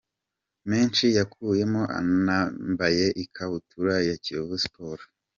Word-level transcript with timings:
menshi 0.69 1.05
yakuyemo 1.17 1.81
anambaye 1.99 3.05
ikabutura 3.23 3.95
ya 4.07 4.15
Kiyovu 4.23 4.55
Sports. 4.65 5.07